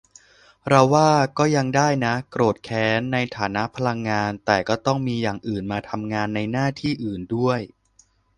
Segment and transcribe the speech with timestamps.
[0.67, 7.59] เราว่าก็ยังได้นะ โกรธ แค้น ในฐานะพลังงาน แต่ก็ต้องมีอย่างอื่นมาทำงานในหน้าที่อื่นด้วย